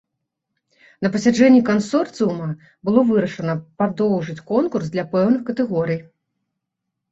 [1.05, 2.47] На пасяджэнні кансорцыума
[2.89, 3.53] было вырашана
[3.83, 5.99] падоўжыць конкурс для пэўных катэгорый.